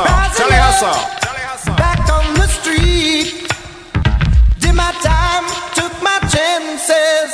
hustle. 0.00 1.76
Back 1.76 2.08
on 2.10 2.34
the 2.34 2.46
street, 2.46 3.46
did 4.58 4.74
my 4.74 4.92
time, 5.02 5.44
took 5.74 5.92
my 6.02 6.18
chances. 6.32 7.30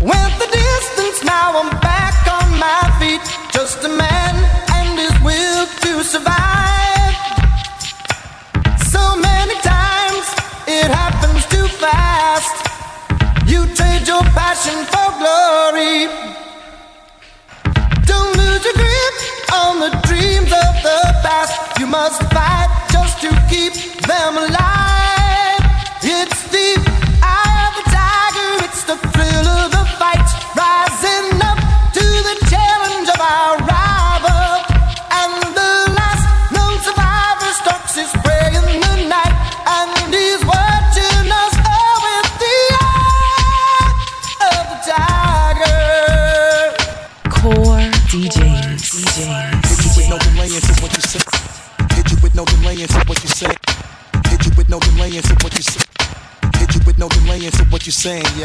Went 0.00 0.34
the 0.38 0.46
distance, 0.46 1.24
now 1.24 1.58
I'm 1.58 1.70
back 1.80 2.14
on 2.30 2.58
my 2.58 2.82
feet. 3.00 3.20
Just 3.52 3.84
a 3.84 3.88
man 3.88 4.34
and 4.74 4.98
his 4.98 5.16
will 5.22 5.66
to 5.66 6.04
survive. 6.04 7.14
So 8.86 9.16
many 9.16 9.54
times 9.62 10.26
it 10.68 10.88
happens 10.90 11.46
too 11.46 11.66
fast. 11.82 12.54
You 13.46 13.66
trade 13.74 14.06
your 14.06 14.22
passion 14.38 14.84
for 14.86 15.08
glory. 15.18 16.45
The 20.86 21.00
past. 21.22 21.80
You 21.80 21.86
must 21.86 22.22
fight 22.32 22.70
just 22.92 23.20
to 23.22 23.30
keep 23.50 23.74
them 24.06 24.36
alive. 24.36 25.15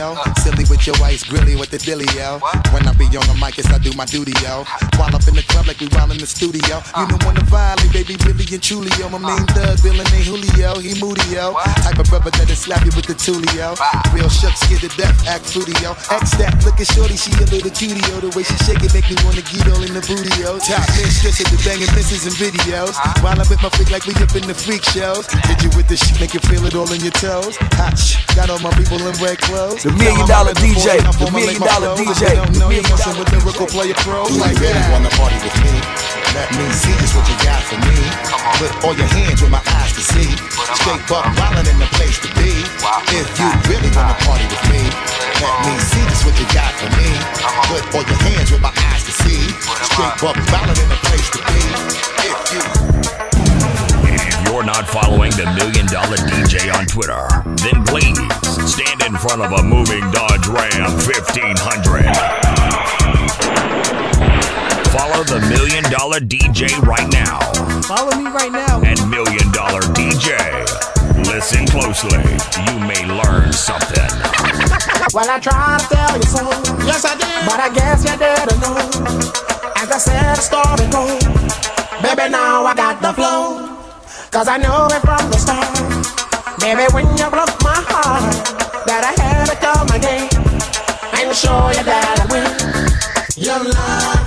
Yo. 0.01 0.17
Silly 0.41 0.65
with 0.69 0.85
your 0.87 0.97
ice 1.03 1.23
grilly 1.23 1.55
with 1.55 1.69
the 1.69 1.77
dilly, 1.77 2.09
yo. 2.17 2.39
When 2.73 2.83
I 2.87 2.93
be 2.93 3.05
on 3.13 3.25
the 3.29 3.37
mic, 3.39 3.59
it's 3.59 3.69
I 3.69 3.77
do 3.77 3.91
my 3.93 4.05
duty, 4.05 4.33
yo. 4.41 4.65
While 4.97 5.13
up 5.13 5.27
in 5.29 5.35
the 5.37 5.45
club 5.51 5.67
like 5.67 5.79
we 5.79 5.87
wild 5.91 6.11
in 6.11 6.17
the 6.17 6.27
studio. 6.27 6.79
You 6.97 7.05
don't 7.07 7.23
wanna 7.27 7.43
violate, 7.51 7.91
baby, 7.91 8.15
really 8.25 8.47
and 8.51 8.63
truly, 8.63 8.91
yo. 8.97 9.11
My 9.11 9.19
main 9.19 9.45
thug, 9.51 9.75
Bill 9.83 9.99
and 9.99 10.07
Julio, 10.23 10.79
he 10.79 10.95
moody, 11.03 11.23
yo. 11.35 11.53
Type 11.83 11.99
of 11.99 12.07
brother 12.07 12.31
that'll 12.31 12.55
slap 12.55 12.83
you 12.87 12.93
with 12.95 13.07
the 13.07 13.15
tulio. 13.15 13.75
Real 14.15 14.31
shook, 14.31 14.55
scared 14.55 14.81
to 14.87 14.91
death, 14.95 15.15
act 15.27 15.51
fruity, 15.51 15.75
yo. 15.83 15.91
X 16.09 16.39
that, 16.39 16.55
look 16.63 16.79
at 16.79 16.87
shorty, 16.87 17.19
she 17.19 17.31
a 17.43 17.45
little 17.51 17.71
cutie, 17.71 17.99
yo. 18.07 18.23
The 18.23 18.31
way 18.31 18.43
she 18.47 18.55
shake 18.63 18.81
it 18.81 18.91
make 18.95 19.07
me 19.11 19.15
wanna 19.27 19.43
get 19.43 19.67
all 19.67 19.83
in 19.83 19.91
the 19.91 20.03
booty, 20.07 20.31
yo. 20.39 20.57
Top 20.63 20.87
mistress 20.95 21.43
at 21.43 21.47
the 21.51 21.59
banging 21.67 21.91
misses 21.93 22.23
and 22.25 22.35
videos. 22.39 22.95
While 23.19 23.35
I'm 23.35 23.47
with 23.51 23.61
my 23.61 23.69
freak 23.75 23.91
like 23.91 24.07
we 24.07 24.15
up 24.23 24.33
in 24.35 24.47
the 24.47 24.55
freak 24.55 24.83
shows. 24.87 25.27
Hit 25.51 25.59
you 25.63 25.71
with 25.75 25.87
the 25.91 25.97
shit, 25.99 26.19
make 26.19 26.33
you 26.33 26.41
feel 26.47 26.63
it 26.65 26.75
all 26.75 26.89
in 26.91 27.01
your 27.03 27.15
toes. 27.17 27.57
Hot 27.75 27.97
shh, 27.97 28.15
got 28.35 28.49
all 28.49 28.61
my 28.63 28.71
people 28.79 29.01
in 29.03 29.13
red 29.19 29.37
clothes. 29.43 29.83
The 29.83 29.91
million 29.99 30.23
dollar 30.27 30.55
DJ, 30.55 31.01
the 31.01 31.27
million 31.31 31.59
dollar 31.59 31.97
DJ, 31.99 32.39
the 32.39 32.59
million 32.61 32.83
messing 32.87 33.17
with 33.17 33.31
lyrical 33.33 33.67
player 33.67 33.97
pro 34.05 34.23
like 34.39 34.55
that. 34.61 34.73
You 34.77 34.91
wanna 34.93 35.11
party 35.17 35.40
with 35.43 35.57
me? 35.65 35.73
Let 36.37 36.49
me 36.53 36.65
see 36.71 36.93
just 37.01 37.17
what 37.17 37.25
you 37.25 37.37
got 37.41 37.61
for 37.65 37.77
me. 37.81 37.97
Put 38.61 38.71
all 38.85 38.95
your 38.95 39.09
hands 39.09 39.41
with 39.41 39.51
my 39.51 39.61
eyes 39.81 39.91
to 39.97 40.01
see. 40.01 40.29
Straight 40.77 41.01
buck 41.09 41.25
wildin' 41.35 41.65
in 41.65 41.77
the 41.81 41.89
place 41.97 42.17
to 42.21 42.29
be. 42.37 42.61
If 43.09 43.27
you 43.41 43.49
really 43.67 43.89
wanna 43.97 44.15
party 44.21 44.45
with 44.47 44.65
me, 44.69 44.81
let 45.41 45.55
me 45.65 45.73
see 45.81 46.03
just 46.07 46.23
what 46.25 46.37
you 46.37 46.45
got 46.53 46.71
for 46.77 46.89
me. 46.93 47.09
Put 47.67 47.83
all 47.95 48.05
your 48.05 48.21
hands 48.29 48.51
with 48.53 48.61
my 48.61 48.73
eyes 48.93 49.03
to 49.09 49.13
see. 49.25 49.41
Straight 49.91 50.15
buck 50.21 50.37
wildin' 50.53 50.77
in 50.77 50.89
the 50.89 50.99
place 51.09 51.29
to 51.33 51.39
be. 51.49 51.61
If 52.29 52.39
you 52.53 52.63
If 54.13 54.23
you're 54.45 54.63
not 54.63 54.87
following 54.87 55.31
the 55.31 55.49
Million 55.57 55.87
Dollar 55.89 56.21
DJ 56.29 56.69
on 56.69 56.85
Twitter, 56.85 57.25
then 57.65 57.83
please 57.89 58.21
stand 58.69 59.01
in 59.03 59.17
front 59.17 59.41
of 59.41 59.51
a 59.51 59.63
moving 59.63 60.05
Dodge 60.11 60.47
Ram 60.47 60.93
1500. 61.01 62.60
Follow 64.91 65.23
the 65.23 65.39
Million 65.49 65.83
Dollar 65.91 66.19
DJ 66.19 66.67
right 66.83 67.07
now 67.11 67.39
Follow 67.83 68.15
me 68.17 68.29
right 68.29 68.51
now. 68.51 68.81
and 68.83 68.99
Million 69.09 69.51
Dollar 69.51 69.81
DJ. 69.95 70.37
Listen 71.27 71.65
closely. 71.67 72.19
You 72.67 72.79
may 72.87 73.03
learn 73.07 73.51
something. 73.53 74.09
Well, 75.13 75.27
I 75.29 75.39
tried 75.39 75.79
to 75.81 75.87
tell 75.91 76.15
you 76.15 76.23
so. 76.23 76.39
Yes, 76.87 77.03
I 77.03 77.17
did. 77.19 77.43
But 77.43 77.59
I 77.59 77.67
guess 77.73 78.05
you 78.07 78.15
didn't 78.15 78.61
know. 78.63 78.79
As 79.75 79.91
I 79.91 79.97
said, 79.99 80.35
the 80.37 80.39
story 80.39 80.87
goes. 80.87 81.19
Baby, 81.99 82.31
now 82.31 82.63
I 82.63 82.73
got 82.73 83.01
the 83.01 83.11
flow. 83.11 83.75
Cause 84.31 84.47
I 84.47 84.55
know 84.55 84.87
it 84.87 85.01
from 85.03 85.27
the 85.27 85.35
start. 85.35 85.67
Baby, 86.61 86.87
when 86.93 87.07
you 87.17 87.27
broke 87.27 87.51
my 87.59 87.75
heart, 87.91 88.23
that 88.87 89.03
I 89.03 89.11
had 89.19 89.51
to 89.51 89.55
come 89.59 89.89
again 89.91 90.31
and 91.19 91.35
show 91.35 91.59
you 91.75 91.83
that 91.83 92.15
I 92.15 92.25
win. 92.31 92.47
You 93.35 93.51
lied 93.51 93.67
to 93.67 93.75
me. 93.75 94.15
All 94.15 94.20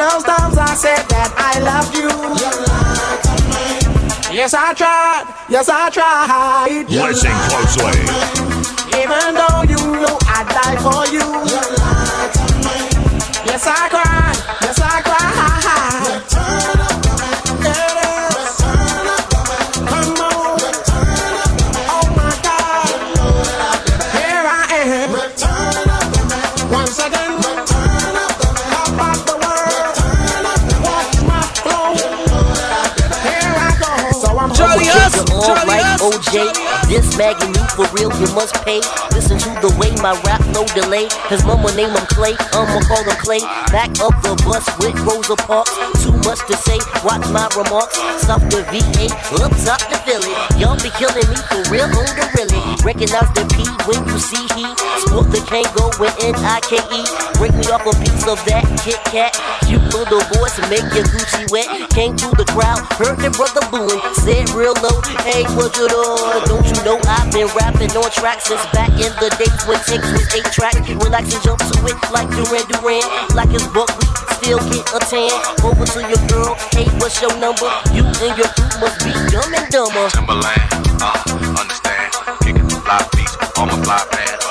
those 0.00 0.24
times 0.24 0.56
I 0.56 0.72
said 0.74 1.04
that 1.12 1.28
I 1.36 1.60
loved 1.60 1.92
you. 1.92 2.08
You 2.08 2.50
lied 2.64 3.20
to 3.28 3.36
me. 3.52 4.36
Yes, 4.36 4.54
I 4.54 4.72
tried. 4.72 5.28
Yes, 5.50 5.68
I 5.68 5.90
tried. 5.90 6.88
Listen 6.88 7.36
closely. 7.52 8.00
Even 8.96 9.36
though 9.36 9.60
you 9.68 9.80
know 10.00 10.16
I'd 10.24 10.48
die 10.48 10.78
for 10.80 11.04
you. 11.12 11.20
You 11.20 11.60
lied 11.84 12.32
to 12.32 12.44
me. 12.64 12.80
Yes, 13.44 13.66
I 13.66 13.88
cried. 13.92 14.36
Yes, 14.64 14.80
I 14.80 15.02
cried. 15.04 16.19
This 36.30 37.18
Maggie 37.18 37.50
you 37.50 37.66
for 37.74 37.90
real, 37.90 38.06
you 38.22 38.30
must 38.38 38.54
pay. 38.62 38.78
Listen 39.10 39.34
to 39.34 39.50
the 39.58 39.74
way 39.82 39.90
my 39.98 40.14
rap 40.22 40.38
no 40.54 40.62
delay. 40.78 41.10
His 41.26 41.42
mama 41.42 41.74
name 41.74 41.90
him 41.90 42.06
Clay, 42.14 42.38
I'ma 42.54 42.78
call 42.86 43.02
him 43.02 43.18
Clay. 43.18 43.42
Back 43.74 43.90
up 43.98 44.14
the 44.22 44.38
bus 44.46 44.62
with 44.78 44.94
Rosa 45.02 45.34
Parks. 45.34 45.74
Too 46.06 46.14
much 46.22 46.38
to 46.46 46.54
say, 46.62 46.78
watch 47.02 47.26
my 47.34 47.50
remarks. 47.58 47.98
Stop 48.22 48.46
the 48.46 48.62
VA, 48.70 49.10
up 49.42 49.50
top 49.66 49.82
the 49.90 49.98
Philly. 50.06 50.30
Y'all 50.54 50.78
be 50.78 50.94
killing 50.94 51.26
me 51.26 51.38
for 51.50 51.66
real 51.66 51.90
on 51.90 52.06
the 52.14 52.26
really. 52.38 52.62
Recognize 52.86 53.26
the 53.34 53.42
P 53.50 53.66
when 53.90 53.98
you 54.06 54.18
see 54.22 54.46
he. 54.54 54.70
Sport 55.02 55.34
the 55.34 55.42
Kango 55.50 55.90
with 55.98 56.14
N-I-K-E. 56.22 57.02
Break 57.42 57.58
me 57.58 57.66
off 57.74 57.82
a 57.90 57.94
piece 58.06 58.30
of 58.30 58.38
that 58.46 58.62
Kit 58.86 59.02
Kat. 59.10 59.34
Cute 59.90 60.06
little 60.06 60.22
voice 60.38 60.54
make 60.70 60.86
your 60.94 61.04
Gucci 61.10 61.50
wet. 61.50 61.66
Came 61.90 62.16
through 62.16 62.38
the 62.38 62.46
crowd, 62.54 62.78
heard 62.94 63.18
the 63.18 63.30
brother 63.34 63.62
booing. 63.74 63.98
Said 64.22 64.46
real 64.54 64.74
low, 64.78 64.94
hey, 65.26 65.42
what 65.58 65.74
you 65.74 65.90
doing? 65.90 66.46
Don't 66.46 66.62
you 66.62 66.78
know 66.86 66.98
I've 67.10 67.30
been 67.32 67.50
rapping 67.58 67.90
on 67.98 68.10
tracks 68.10 68.46
since 68.46 68.62
back 68.70 68.90
in 68.94 69.10
the 69.18 69.30
days 69.34 69.50
when 69.66 69.78
takes 69.82 70.06
was 70.14 70.26
eight 70.34 70.46
track. 70.54 70.78
Relax 71.02 71.34
and 71.34 71.42
jump 71.42 71.58
to 71.58 71.74
it 71.90 71.98
like 72.14 72.30
Duran 72.30 72.66
Duran. 72.70 73.02
Like 73.34 73.50
it's 73.50 73.66
buckwheat, 73.74 74.14
still 74.38 74.62
get 74.70 74.86
a 74.94 75.00
tan. 75.10 75.34
Over 75.66 75.82
to 75.82 76.00
your 76.06 76.22
girl, 76.30 76.54
hey, 76.70 76.86
what's 77.02 77.18
your 77.18 77.34
number? 77.42 77.66
You 77.90 78.06
and 78.06 78.34
your 78.38 78.50
crew 78.54 78.70
must 78.78 79.02
be 79.02 79.10
dumb 79.34 79.50
and 79.50 79.66
dumber. 79.74 80.06
Timberland, 80.14 80.70
uh, 81.02 81.18
understand. 81.58 82.14
Kicking 82.46 82.68
the 82.70 82.78
fly 82.78 83.02
beats 83.10 83.34
on 83.58 83.66
my 83.66 83.76
fly 83.82 83.98
man. 84.14 84.49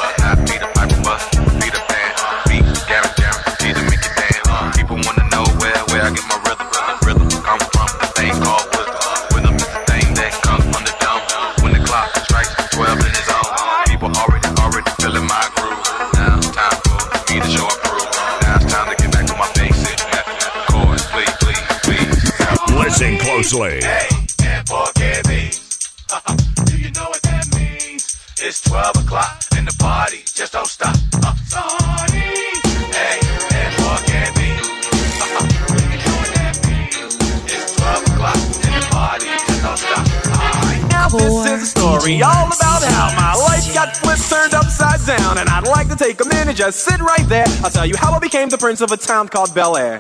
Listen. 23.52 23.82
Hey, 23.82 24.08
and 24.46 24.70
forget 24.70 25.28
me. 25.28 25.50
Do 26.66 26.78
you 26.78 26.92
know 26.92 27.10
what 27.10 27.22
that 27.24 27.50
means? 27.58 28.16
It's 28.38 28.62
12 28.62 28.98
o'clock 28.98 29.42
and 29.58 29.68
the 29.68 29.76
party 29.80 30.22
just 30.24 30.54
don't 30.54 30.68
stop. 30.68 30.96
Uh, 31.18 31.34
sorry. 31.50 32.30
Hey, 32.94 33.18
and 33.58 33.74
forget 33.74 34.30
me. 34.38 34.54
Do 34.54 35.82
you 35.82 35.98
know 35.98 36.18
what 36.22 36.32
that 36.38 36.62
means? 36.70 37.18
It's 37.50 37.74
12 37.74 38.14
o'clock 38.14 38.38
and 38.38 38.74
the 38.78 38.88
party 38.94 39.26
just 39.26 39.62
don't 39.66 39.78
stop. 39.82 40.06
Alright. 40.30 40.92
Now 40.92 41.10
this 41.10 41.34
is 41.50 41.64
a 41.64 41.66
story 41.66 42.22
all 42.22 42.54
about 42.54 42.84
how 42.86 43.10
my 43.18 43.34
life 43.34 43.74
got 43.74 43.98
flipped, 43.98 44.30
turned 44.30 44.54
upside 44.54 45.04
down, 45.08 45.40
and 45.40 45.50
I'd 45.50 45.66
like 45.66 45.90
to 45.90 45.96
take 45.96 46.22
a 46.22 46.28
minute, 46.28 46.56
just 46.56 46.82
sit 46.82 47.02
right 47.02 47.28
there. 47.28 47.48
I'll 47.64 47.72
tell 47.72 47.88
you 47.88 47.98
how 47.98 48.14
I 48.14 48.20
became 48.20 48.50
the 48.50 48.60
prince 48.60 48.82
of 48.82 48.92
a 48.92 48.98
town 48.98 49.28
called 49.28 49.56
Bel 49.56 49.76
Air. 49.76 50.00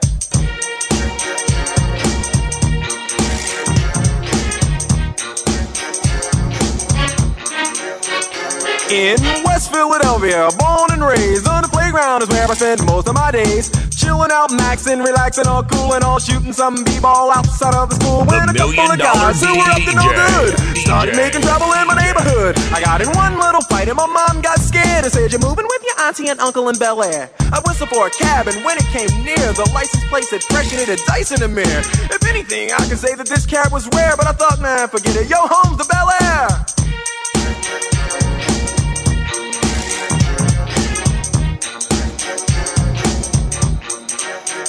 In 8.91 9.17
West 9.45 9.71
Philadelphia, 9.71 10.49
born 10.57 10.89
and 10.91 11.03
raised 11.03 11.47
on 11.47 11.61
the 11.61 11.69
playground 11.69 12.23
is 12.23 12.29
where 12.29 12.49
I 12.49 12.53
spend 12.53 12.85
most 12.85 13.07
of 13.07 13.13
my 13.13 13.31
days. 13.31 13.69
Chilling 13.93 14.31
out, 14.31 14.49
maxing, 14.49 15.05
relaxing, 15.05 15.45
all 15.47 15.63
cool 15.63 15.93
and 15.93 16.03
all 16.03 16.19
shooting 16.19 16.53
some 16.53 16.83
b-ball 16.83 17.31
outside 17.31 17.75
of 17.75 17.89
the 17.89 17.95
school. 17.95 18.25
The 18.25 18.33
when 18.33 18.49
a 18.49 18.53
couple 18.53 18.89
of 18.89 18.97
guys 18.97 19.41
who 19.41 19.53
were 19.53 19.69
up 19.69 19.83
to 19.85 19.93
no 19.93 20.07
good 20.09 20.57
started 20.77 21.15
making 21.15 21.41
trouble 21.41 21.69
in 21.73 21.85
my 21.85 21.95
neighborhood. 22.01 22.57
I 22.73 22.81
got 22.81 23.01
in 23.01 23.09
one 23.13 23.37
little 23.37 23.61
fight 23.69 23.87
and 23.87 23.97
my 23.97 24.07
mom 24.07 24.41
got 24.41 24.59
scared 24.59 25.05
and 25.05 25.13
said, 25.13 25.31
"You're 25.31 25.41
moving 25.41 25.67
with 25.69 25.83
your 25.85 25.99
auntie 26.07 26.29
and 26.29 26.39
uncle 26.39 26.69
in 26.69 26.77
Bel 26.77 27.03
Air." 27.03 27.29
I 27.53 27.61
whistled 27.65 27.89
for 27.89 28.07
a 28.07 28.09
cab 28.09 28.47
and 28.47 28.63
when 28.65 28.77
it 28.77 28.87
came 28.89 29.11
near, 29.23 29.53
the 29.53 29.69
license 29.73 30.03
plate 30.09 30.25
said 30.25 30.41
"Freshen 30.49 30.79
it 30.79 30.89
a 30.89 30.97
dice 31.05 31.31
in 31.31 31.39
the 31.39 31.47
mirror." 31.47 31.83
If 32.09 32.25
anything, 32.25 32.71
I 32.71 32.81
could 32.89 32.97
say 32.97 33.13
that 33.13 33.27
this 33.27 33.45
cab 33.45 33.71
was 33.71 33.87
rare, 33.93 34.15
but 34.17 34.25
I 34.25 34.33
thought, 34.33 34.59
man, 34.59 34.87
forget 34.87 35.15
it. 35.15 35.29
Yo, 35.29 35.37
home's 35.45 35.77
the 35.77 35.85
Bel 35.85 36.09
Air. 36.25 36.78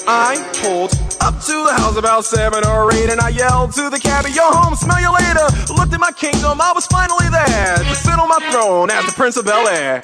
I 0.07 0.37
pulled 0.63 0.93
up 1.21 1.35
to 1.45 1.57
the 1.67 1.75
house 1.77 1.97
about 1.97 2.25
seven 2.25 2.65
or 2.67 2.93
eight, 2.93 3.11
and 3.11 3.21
I 3.21 3.29
yelled 3.31 3.73
to 3.75 3.91
the 3.91 3.99
cabbie, 3.99 4.33
"Yo, 4.33 4.43
home, 4.51 4.75
smell 4.75 5.01
you 5.01 5.13
later." 5.13 5.47
Looked 5.75 5.93
at 5.93 6.01
my 6.01 6.13
kingdom, 6.13 6.61
I 6.61 6.73
was 6.75 6.87
finally 6.87 7.29
there 7.29 7.77
to 7.79 7.95
sit 7.95 8.19
on 8.19 8.29
my 8.29 8.41
throne 8.51 8.91
as 8.91 9.05
the 9.07 9.13
Prince 9.13 9.37
of 9.37 9.45
Bel 9.45 9.69
Air. 9.69 10.01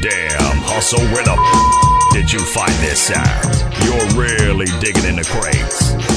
Damn, 0.00 0.56
hustle, 0.64 1.00
where 1.12 1.24
the 1.24 1.32
f- 1.32 2.12
did 2.12 2.32
you 2.32 2.38
find 2.40 2.72
this 2.80 3.10
at? 3.10 3.44
You're 3.84 4.20
really 4.20 4.66
digging 4.80 5.04
in 5.04 5.16
the 5.16 5.24
crates. 5.24 6.09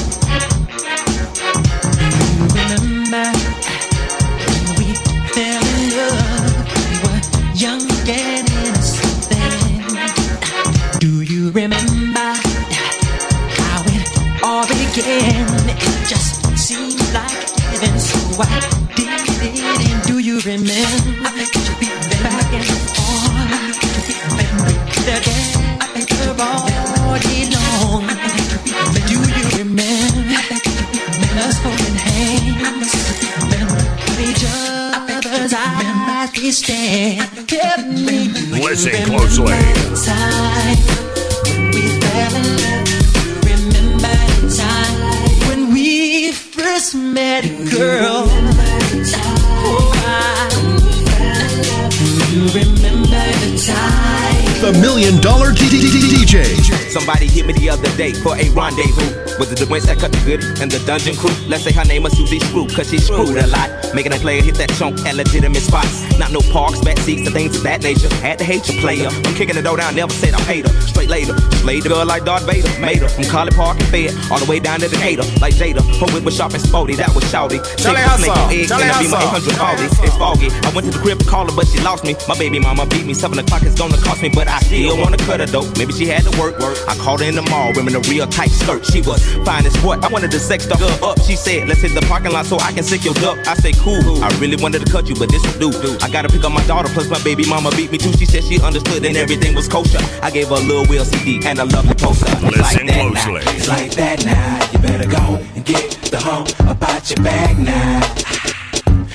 Million 55.04 55.20
Dollar 55.20 55.52
DJ. 55.52 56.83
Somebody 56.94 57.26
hit 57.26 57.44
me 57.44 57.52
the 57.54 57.70
other 57.70 57.90
day 57.96 58.12
for 58.12 58.38
a 58.38 58.46
rendezvous. 58.54 59.34
Was 59.42 59.50
it 59.50 59.58
the 59.58 59.66
Winch 59.66 59.82
that 59.90 59.98
cut 59.98 60.14
the 60.14 60.22
goodie 60.22 60.46
and 60.62 60.70
the 60.70 60.78
dungeon 60.86 61.18
crew? 61.18 61.34
Let's 61.50 61.66
say 61.66 61.72
her 61.74 61.82
name 61.82 62.04
was 62.06 62.14
Susie 62.14 62.38
Screw, 62.38 62.70
cause 62.70 62.88
she 62.88 62.98
screwed 63.02 63.34
a 63.34 63.50
lot. 63.50 63.66
Making 63.98 64.14
a 64.14 64.20
player 64.22 64.38
hit 64.40 64.54
that 64.62 64.70
chunk 64.78 65.02
at 65.02 65.18
legitimate 65.18 65.66
spots. 65.66 66.06
Not 66.22 66.30
no 66.30 66.38
parks, 66.54 66.78
back 66.86 66.98
seats, 67.02 67.26
and 67.26 67.34
things 67.34 67.56
of 67.56 67.64
that 67.64 67.82
nature. 67.82 68.06
Had 68.22 68.38
to 68.38 68.44
hate 68.44 68.70
your 68.70 68.78
player. 68.78 69.10
I'm 69.10 69.34
kicking 69.34 69.58
the 69.58 69.62
door 69.66 69.76
down, 69.76 69.98
never 69.98 70.14
said 70.14 70.34
I 70.34 70.40
paid 70.46 70.70
her. 70.70 70.74
Straight 70.86 71.10
later. 71.10 71.34
Slayed 71.66 71.82
the 71.82 71.88
girl 71.88 72.06
like 72.06 72.24
Darth 72.24 72.46
Vader. 72.46 72.70
Made 72.78 73.02
her 73.02 73.10
from 73.10 73.24
College 73.24 73.58
Park 73.58 73.74
and 73.82 73.90
Fed 73.90 74.14
all 74.30 74.38
the 74.38 74.46
way 74.46 74.62
down 74.62 74.78
to 74.78 74.86
Decatur. 74.86 75.26
Like 75.42 75.58
Jada. 75.58 75.82
Her 75.98 76.06
whip 76.14 76.22
was 76.22 76.36
sharp 76.38 76.54
and 76.54 76.62
sporty, 76.62 76.94
that 76.94 77.10
was 77.10 77.24
shouty. 77.26 77.58
Take 77.74 77.98
a 77.98 78.06
snake 78.22 78.30
Hustle. 78.30 78.38
on 78.38 78.70
Charlie 78.70 78.86
and 78.86 78.94
I 78.94 79.02
be 79.02 79.10
my 79.10 79.18
Hustle. 79.18 79.50
800 79.50 80.06
It's 80.06 80.14
foggy. 80.14 80.46
I 80.62 80.70
went 80.70 80.86
to 80.86 80.94
the 80.94 81.02
crib 81.02 81.18
to 81.18 81.26
call 81.26 81.50
her, 81.50 81.56
but 81.58 81.66
she 81.66 81.82
lost 81.82 82.06
me. 82.06 82.14
My 82.30 82.38
baby 82.38 82.62
mama 82.62 82.86
beat 82.86 83.02
me. 83.02 83.14
Seven 83.18 83.34
o'clock 83.42 83.66
is 83.66 83.74
gonna 83.74 83.98
cost 83.98 84.22
me, 84.22 84.30
but 84.30 84.46
I 84.46 84.62
still 84.62 84.94
wanna 84.94 85.18
cut 85.18 85.40
her 85.42 85.50
though. 85.50 85.66
Maybe 85.74 85.90
she 85.90 86.06
had 86.06 86.22
to 86.22 86.30
work, 86.38 86.62
work. 86.62 86.78
I 86.88 86.94
called 86.96 87.20
her 87.20 87.26
in 87.26 87.34
the 87.34 87.42
mall, 87.42 87.72
wearing 87.74 87.94
a 87.94 88.00
real 88.10 88.26
tight 88.26 88.50
skirt. 88.50 88.84
She 88.86 89.00
was 89.00 89.22
fine 89.44 89.66
as 89.66 89.76
what? 89.82 90.04
I 90.04 90.08
wanted 90.08 90.30
to 90.32 90.38
sex 90.38 90.66
the 90.66 90.76
girl 90.76 90.96
up. 91.04 91.20
She 91.20 91.36
said, 91.36 91.68
let's 91.68 91.80
hit 91.80 91.94
the 91.94 92.04
parking 92.06 92.32
lot 92.32 92.46
so 92.46 92.58
I 92.58 92.72
can 92.72 92.82
sick 92.82 93.04
your 93.04 93.14
duck. 93.14 93.38
I 93.46 93.54
say, 93.54 93.72
cool. 93.72 94.22
I 94.22 94.28
really 94.38 94.56
wanted 94.60 94.84
to 94.84 94.90
cut 94.90 95.08
you, 95.08 95.14
but 95.14 95.30
this 95.30 95.42
will 95.58 95.70
do. 95.70 95.96
I 96.02 96.10
gotta 96.10 96.28
pick 96.28 96.44
up 96.44 96.52
my 96.52 96.64
daughter, 96.66 96.88
plus 96.88 97.08
my 97.08 97.22
baby 97.22 97.44
mama 97.48 97.70
beat 97.70 97.90
me 97.92 97.98
too. 97.98 98.12
She 98.12 98.26
said 98.26 98.44
she 98.44 98.60
understood 98.60 99.04
and 99.04 99.16
everything 99.16 99.54
was 99.54 99.68
kosher. 99.68 99.98
I 100.22 100.30
gave 100.30 100.48
her 100.48 100.56
a 100.56 100.60
little 100.60 100.86
Will 100.86 101.04
CD 101.04 101.40
and 101.46 101.58
a 101.58 101.64
lovely 101.64 101.94
poster. 101.94 102.26
It's 102.28 102.42
Listen 102.42 102.86
like 102.86 102.86
that 102.86 103.12
closely. 103.12 103.44
Now. 103.44 103.56
It's 103.56 103.68
like 103.68 103.90
that 103.92 104.24
now. 104.24 104.72
You 104.72 104.78
better 104.78 105.08
go 105.08 105.42
and 105.54 105.64
get 105.64 105.90
the 106.10 106.18
hump 106.20 106.50
about 106.68 107.10
your 107.10 107.24
bag 107.24 107.58
now. 107.58 108.00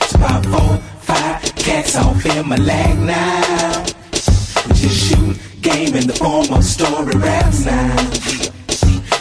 It's 0.01 0.15
about 0.15 0.45
four, 0.45 0.77
five 1.01 1.55
cats 1.55 1.95
off 1.95 2.25
in 2.25 2.47
my 2.47 2.57
leg 2.57 2.97
now. 2.99 3.98
We 5.69 5.75
just 5.75 5.81
shoot 5.81 5.93
game 5.93 5.95
in 5.95 6.07
the 6.07 6.13
form 6.13 6.53
of 6.53 6.63
story 6.63 7.17
raps 7.17 7.65
now. 7.65 7.95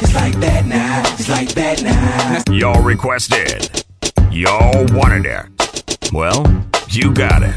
It's 0.01 0.15
like 0.15 0.35
that 0.41 0.67
now. 0.67 1.03
It's 1.15 1.29
like 1.29 1.49
that 1.55 1.83
now. 1.83 2.53
Y'all 2.53 2.83
requested. 2.83 3.85
Y'all 4.31 4.87
wanted 4.97 5.27
it. 5.27 6.11
Well, 6.13 6.45
you 6.89 7.13
got 7.13 7.43
it. 7.43 7.55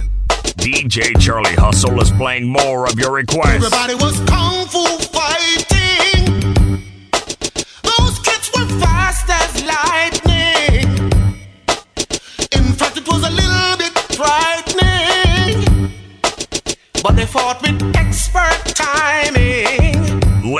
DJ 0.57 1.19
Charlie 1.19 1.55
Hustle 1.55 1.99
is 2.01 2.11
playing 2.11 2.47
more 2.47 2.87
of 2.87 2.99
your 2.99 3.11
requests. 3.11 3.65
Everybody 3.65 3.95
was 3.95 4.19
kung 4.29 4.67
fu 4.67 4.85
fighting. 5.05 5.80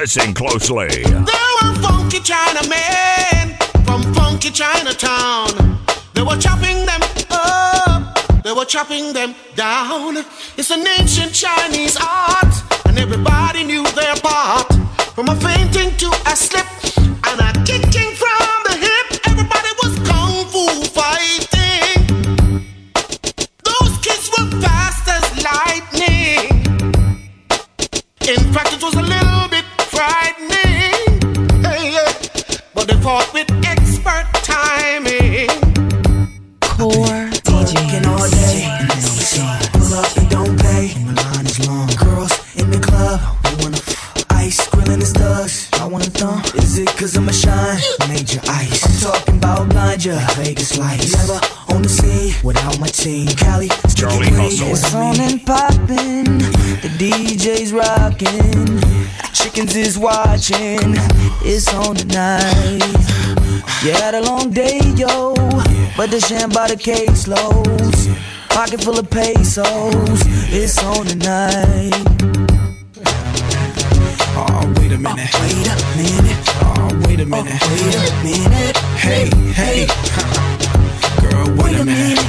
Listen 0.02 0.34
closely. 0.34 1.04
There 1.04 1.52
were 1.62 1.76
funky 1.76 2.18
Chinamen 2.22 3.56
from 3.86 4.02
funky 4.16 4.50
Chinatown. 4.50 5.78
They 6.16 6.24
were 6.24 6.38
chopping 6.38 6.88
them 6.88 7.02
up, 7.30 8.42
they 8.44 8.52
were 8.52 8.66
chopping 8.66 9.14
them 9.14 9.36
down. 9.54 10.18
It's 10.58 10.72
an 10.72 10.88
ancient 10.98 11.34
Chinese 11.34 11.98
art, 12.02 12.52
and 12.88 12.98
everybody 12.98 13.64
knew 13.64 13.84
their 13.92 14.16
part. 14.16 14.74
From 15.14 15.30
a 15.30 15.36
fainting 15.36 15.96
to 15.98 16.08
a 16.26 16.36
slip, 16.36 16.66
But 32.82 32.88
they 32.88 33.04
fought 33.04 33.32
with 33.32 33.52
expert 33.64 34.41
watching, 60.42 60.96
it's 61.46 61.72
on 61.72 61.96
tonight. 61.96 62.82
You 63.84 63.92
had 63.92 64.16
a 64.16 64.22
long 64.22 64.50
day, 64.50 64.80
yo, 64.96 65.34
but 65.96 66.10
the 66.10 66.20
sham 66.20 66.50
by 66.50 66.68
the 66.68 66.76
case 66.76 67.28
loads. 67.28 68.08
Pocket 68.50 68.82
full 68.84 68.98
of 68.98 69.08
pesos, 69.10 69.64
it's 70.52 70.82
on 70.84 71.06
tonight. 71.06 71.92
Oh, 74.34 74.74
wait 74.78 74.92
a 74.94 74.98
minute. 74.98 75.30
Oh, 75.32 75.38
Wait 75.46 75.68
a 75.70 75.76
minute, 75.98 76.38
Oh, 76.64 76.90
wait 77.06 77.20
a 77.20 77.24
oh, 77.24 77.26
minute. 77.26 77.62
wait 77.70 77.96
a 77.96 78.24
minute. 78.24 78.78
Hey, 78.98 79.30
hey. 79.54 79.86
Girl, 81.22 81.46
oh, 81.46 81.64
wait 81.64 81.80
a 81.80 81.86
minute. 81.86 82.26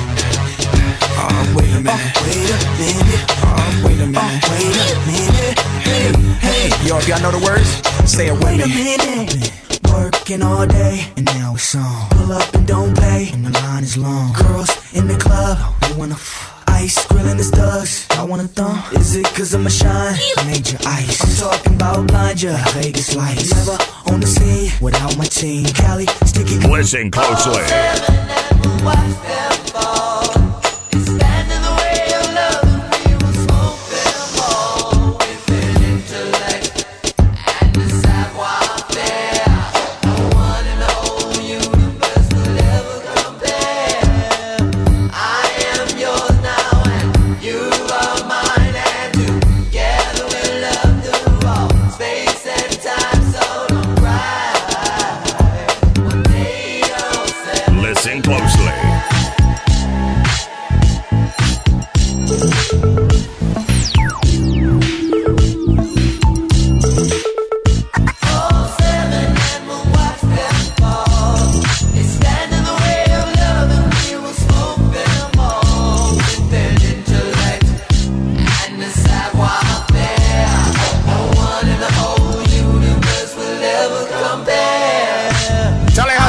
Oh, 1.16 1.54
wait 1.56 1.72
a 1.72 1.80
minute. 1.80 2.12
Oh, 2.12 2.22
Wait 2.26 2.50
a 2.52 2.76
minute, 2.76 3.30
Oh, 3.40 3.82
wait 3.84 4.00
a 4.00 4.06
minute. 4.06 4.44
wait 4.50 4.76
a 4.76 5.06
minute. 5.06 5.58
Hey, 5.82 6.12
hey. 6.40 6.88
Yo, 6.88 6.98
if 6.98 7.08
y'all 7.08 7.20
know 7.20 7.30
the 7.30 7.38
words, 7.44 7.81
say 8.12 8.28
it 8.28 8.32
with 8.32 8.44
Wait 8.44 8.60
a 8.60 8.68
minute. 8.68 9.52
Working 9.90 10.42
all 10.42 10.66
day, 10.66 11.06
and 11.16 11.24
now 11.24 11.54
it's 11.54 11.74
on. 11.74 12.08
Pull 12.10 12.32
up 12.32 12.54
and 12.54 12.66
don't 12.66 12.94
pay, 12.96 13.30
and 13.32 13.44
the 13.44 13.50
line 13.50 13.82
is 13.82 13.96
long. 13.96 14.32
Girls 14.34 14.70
in 14.92 15.08
the 15.08 15.16
club, 15.16 15.56
they 15.80 15.94
wanna 15.96 16.14
f- 16.14 16.62
ice, 16.68 17.06
grilling 17.06 17.38
the 17.38 17.44
thugs. 17.44 18.06
I 18.10 18.24
wanna 18.24 18.48
thumb. 18.48 18.82
Is 18.92 19.16
it 19.16 19.26
cause 19.34 19.54
I'm 19.54 19.66
a 19.66 19.70
shine? 19.70 20.16
Major 20.46 20.78
ice. 20.86 21.20
I'm 21.22 21.50
talking 21.50 21.74
about 21.74 22.06
blind 22.06 22.42
ya, 22.42 22.56
Vegas 22.74 23.14
lights. 23.14 23.50
Never 23.54 23.78
on 24.12 24.20
the 24.20 24.26
scene 24.26 24.70
without 24.80 25.16
my 25.16 25.24
team. 25.24 25.64
Cali, 25.66 26.06
sticky. 26.26 26.58
Listen 26.68 27.10
closely. 27.10 27.62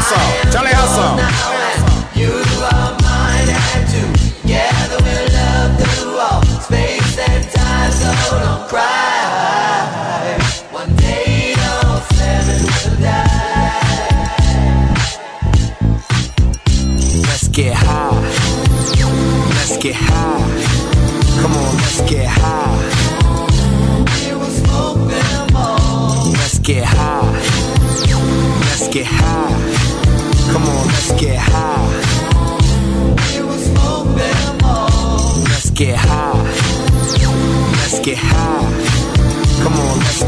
Hustle, 0.04 0.52
Charlie 0.52 0.74
Hustle. 0.74 1.23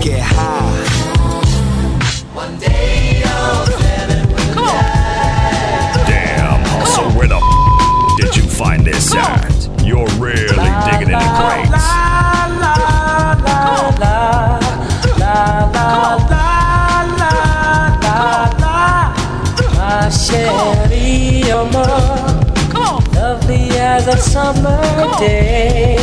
Come 0.05 0.13
on, 0.13 0.73
let's 0.73 0.93
get 0.93 1.15
high. 1.15 1.15
Damn, 6.07 6.61
hustle, 6.65 7.09
where 7.11 7.27
the 7.27 7.37
f- 7.37 8.17
did 8.17 8.35
you 8.35 8.43
find 8.43 8.85
this 8.85 9.15
at? 9.15 9.51
You're 9.83 10.07
really 10.19 10.47
digging 10.85 11.09
in 11.13 11.19
the 11.19 11.31
crates. 11.37 11.71
My 19.77 20.09
chérie, 20.11 21.45
you're 21.47 21.65
more 21.71 23.09
lovely 23.13 23.69
as 23.71 24.07
a 24.07 24.17
summer 24.17 25.17
day. 25.19 25.94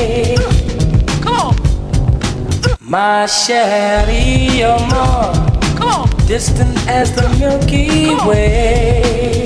My 2.92 3.24
chérie, 3.24 4.58
you're 4.58 4.78
more 4.92 6.06
distant 6.26 6.76
as 6.86 7.10
the 7.12 7.26
Milky 7.38 8.14
Way. 8.28 9.44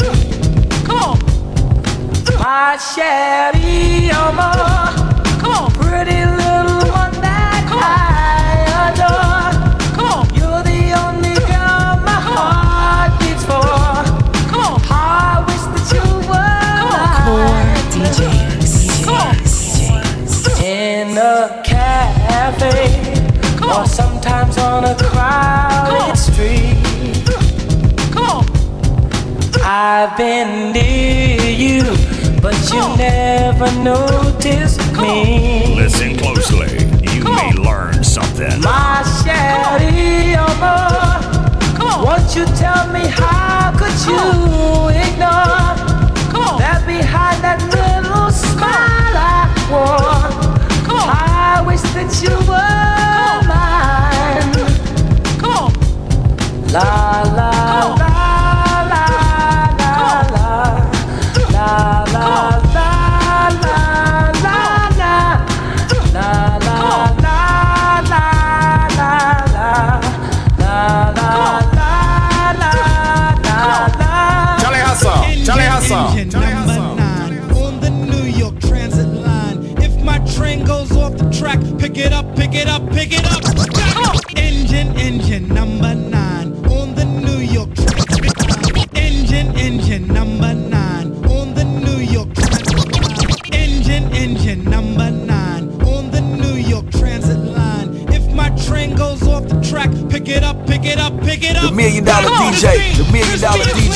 My 2.41 2.77
chérie, 2.77 4.09
you're 4.09 4.33
more 4.33 4.86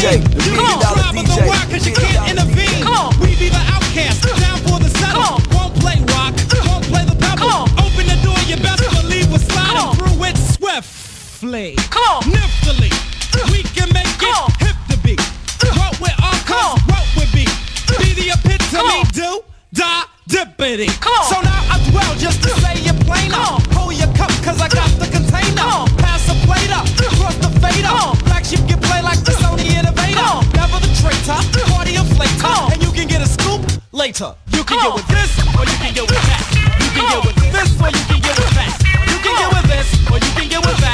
DJ, 0.00 0.16
the 0.16 0.50
million 0.50 0.56
don't 0.56 0.80
dollar 0.80 1.12
DJ, 1.12 1.46
wire 1.46 1.66
'cause 1.68 1.86
you 1.86 1.92
can't 1.92 2.30
intervene. 2.30 2.88
We 3.20 3.36
be 3.36 3.50
the 3.50 3.60
outcast, 3.68 4.22
down 4.40 4.58
for 4.64 4.80
the 4.80 4.88
settle. 4.98 5.36
Won't 5.52 5.78
play 5.78 6.00
rock, 6.16 6.32
won't 6.64 6.88
play 6.88 7.04
the 7.04 7.16
pebble. 7.16 7.68
Open 7.76 8.06
the 8.08 8.16
door, 8.24 8.38
you 8.48 8.56
best 8.56 8.80
believe 8.80 9.30
we're 9.30 9.44
sliding 9.44 9.92
through 9.96 10.24
it 10.24 10.38
swiftly. 10.56 11.76
Come 11.90 12.02
on. 12.16 12.22
Niftily, 12.32 12.90
we 13.52 13.62
can 13.76 13.92
make 13.92 14.08
it 14.08 14.36
hip 14.64 14.76
to 14.88 14.96
be. 15.04 15.16
What 16.00 16.16
our 16.18 16.38
cause, 16.48 16.80
what 16.88 17.04
with 17.14 17.30
be. 17.32 17.44
Be 17.98 18.14
the 18.14 18.30
epitome, 18.32 19.04
do, 19.12 19.44
die, 19.74 20.04
dippity. 20.26 20.88
So 21.28 21.42
now 21.42 21.60
I 21.68 21.76
dwell 21.90 22.14
just 22.16 22.42
to 22.44 22.48
say 22.62 22.72
it 22.88 22.98
plainer. 23.04 23.36
Hold 23.76 23.92
your 23.92 24.08
cup, 24.16 24.32
cause 24.42 24.62
I 24.62 24.68
got 24.68 24.88
the 24.98 25.08
container. 25.08 25.89
The 31.30 31.42
traitor, 31.52 31.70
party 31.72 31.94
inflator. 31.94 32.72
And 32.72 32.82
you 32.82 32.90
can 32.92 33.06
get 33.06 33.22
a 33.22 33.26
scoop 33.26 33.62
later. 33.92 34.34
You 34.52 34.64
can 34.64 34.78
get 34.78 34.94
with 34.94 35.08
this, 35.08 35.30
or 35.54 35.64
you 35.64 35.76
can 35.78 35.94
get 35.94 36.10
with 36.10 36.22
that. 36.26 36.42
You 36.80 36.90
can 36.90 37.06
get 37.06 37.24
with 37.24 37.38
this, 37.52 37.70
or 37.80 37.90
you 37.90 38.04
can 38.08 38.20
get 38.20 38.36
with 38.38 38.54
that. 38.58 38.72
You 39.06 39.18
can 39.22 39.34
get 39.38 39.50
with 39.54 39.66
this, 39.70 39.88
or 40.10 40.18
you 40.18 40.32
can 40.34 40.48
get 40.48 40.66
with 40.66 40.80
that. 40.80 40.89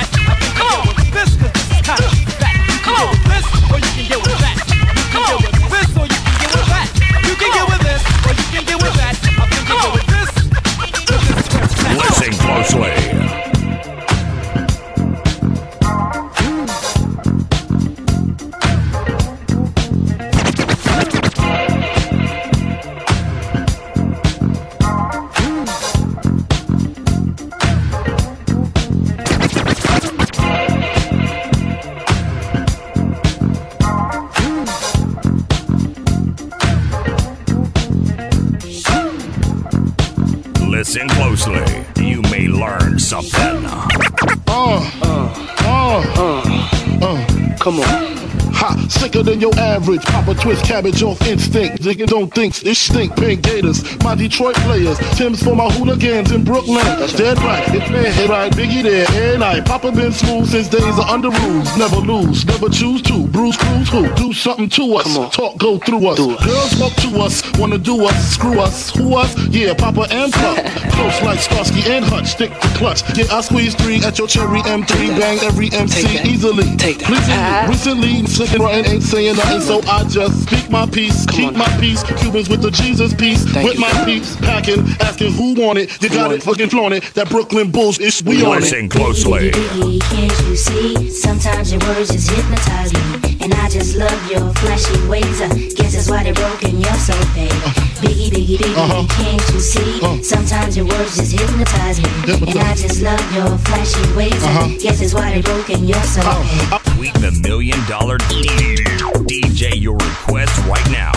Sicker 49.07 49.23
than 49.23 49.41
your 49.41 49.55
average. 49.59 50.05
Papa 50.05 50.35
twist 50.35 50.65
cabbage 50.65 51.03
off 51.03 51.21
instinct. 51.27 51.83
Nigga 51.83 52.07
don't 52.07 52.33
think 52.35 52.65
it 52.65 52.75
stink. 52.75 53.15
Pink 53.17 53.43
Gators, 53.43 53.79
my 54.03 54.15
Detroit 54.15 54.57
players. 54.67 54.99
Tim's 55.17 55.43
for 55.43 55.55
my 55.55 55.69
hooligans 55.71 56.33
in 56.33 56.43
Brooklyn. 56.45 56.85
Dead 57.17 57.39
right, 57.39 57.63
it's 57.69 57.91
man, 57.91 58.13
hey 58.13 58.27
right, 58.27 58.53
Biggie 58.53 58.83
there, 58.83 59.07
and 59.33 59.45
I. 59.45 59.61
Papa 59.61 59.93
been 59.93 60.13
smooth 60.13 60.49
since 60.49 60.69
days 60.69 60.99
of 60.99 61.07
under 61.07 61.31
rules. 61.31 61.77
Never 61.77 61.97
lose, 61.97 62.45
never 62.47 62.69
choose 62.69 63.03
to. 63.03 63.27
Bruce 63.29 63.57
Cruz 63.57 63.89
who? 63.91 64.13
Do 64.15 64.33
something 64.33 64.69
to 64.71 64.97
us. 64.97 65.35
Talk 65.35 65.57
go 65.59 65.79
through 65.79 66.07
us. 66.09 66.19
Girls 66.19 66.81
walk 66.81 66.95
to 67.07 67.21
us, 67.21 67.43
wanna 67.59 67.79
do 67.79 68.05
us, 68.05 68.33
screw 68.33 68.59
us. 68.61 68.91
Who 68.97 69.15
us? 69.15 69.37
Yeah, 69.49 69.75
Papa 69.75 70.07
and 70.11 70.33
Puff. 70.33 70.57
Close 70.97 71.23
like 71.23 71.39
Starsky 71.39 71.83
and 71.93 72.05
Hutch, 72.05 72.27
stick 72.27 72.51
to 72.51 72.69
clutch. 72.79 73.03
Yeah, 73.17 73.27
I 73.31 73.41
squeeze 73.41 73.75
three 73.75 74.03
at 74.03 74.19
your 74.19 74.27
cherry 74.27 74.61
M3, 74.63 75.19
bang 75.19 75.39
every 75.43 75.71
MC 75.73 76.29
easily. 76.29 76.77
Take 76.77 76.99
that. 76.99 77.69
Recently, 77.69 78.27
slicking 78.27 78.63
and 78.63 78.96
ain't 78.97 79.05
saying 79.05 79.37
nothing, 79.37 79.61
so 79.61 79.81
I 79.91 80.05
just 80.05 80.45
speak 80.45 80.71
my 80.71 80.87
peace, 80.87 81.27
keep 81.27 81.53
my 81.55 81.69
peace. 81.79 82.03
Cubans 82.03 82.49
with 82.49 82.63
the 82.63 82.71
Jesus 82.71 83.13
peace, 83.15 83.45
with 83.55 83.79
my 83.79 83.93
peace, 84.05 84.37
packing, 84.37 84.81
asking 85.01 85.33
who 85.33 85.55
want 85.55 85.79
it. 85.79 86.03
You 86.03 86.09
got 86.09 86.33
it, 86.33 86.43
fucking 86.43 86.71
flaunt 86.71 86.95
it. 86.95 87.05
That 87.15 87.29
Brooklyn 87.29 87.71
Bulls, 87.71 87.99
is 87.99 88.23
we 88.25 88.45
on 88.45 88.59
it. 88.59 88.61
Listen 88.63 88.89
closely. 88.89 89.51
Biggie, 89.51 90.01
can't 90.01 90.49
you 90.49 90.57
see? 90.57 91.11
Sometimes 91.11 91.73
your 91.73 91.81
words 91.87 92.11
just 92.11 92.31
hypnotize 92.31 92.93
me. 92.93 93.37
And 93.41 93.53
I 93.55 93.69
just 93.69 93.97
love 93.97 94.31
your 94.31 94.53
flashy 94.65 94.97
ways. 95.09 95.41
I 95.41 95.49
guess 95.77 95.93
that's 95.95 96.09
why 96.11 96.25
they're 96.25 96.35
broken. 96.35 96.81
You're 96.81 96.95
so 96.95 97.13
bad. 97.37 97.53
Biggie, 98.01 98.31
biggie, 98.31 98.57
biggie, 98.59 98.77
Uh-huh. 98.77 99.07
can't 99.23 99.43
you 99.55 99.61
see? 99.61 100.23
Sometimes 100.23 100.77
your 100.77 100.87
words 100.87 101.17
just 101.17 101.33
hypnotize 101.33 102.01
me. 102.01 102.09
And 102.51 102.59
I 102.59 102.75
just 102.75 103.03
love 103.03 103.21
your 103.35 103.57
flashy 103.59 104.03
ways. 104.17 104.43
I 104.43 104.49
Uh-huh. 104.51 104.69
guess 104.81 105.01
that's 105.01 105.15
why 105.15 105.33
they're 105.33 105.43
broken. 105.43 105.87
You're 105.87 106.03
so 106.03 106.23
bad. 106.23 106.76
Tweet 106.97 107.13
the 107.15 107.31
million 107.43 107.79
dollar 107.87 108.17
DJ, 108.17 108.83
DJ 109.29 109.79
your 109.79 109.97
request 109.97 110.57
right 110.67 110.91
now 110.91 111.13